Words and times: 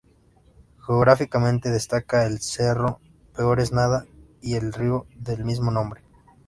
Geográficamente, 0.83 1.69
destaca 1.69 2.25
el 2.25 2.39
cerro 2.39 2.99
"Peor 3.35 3.59
es 3.59 3.71
Nada" 3.71 4.07
y 4.41 4.55
el 4.55 4.73
río 4.73 5.05
del 5.15 5.45
mismo 5.45 5.69
nombre. 5.69 6.01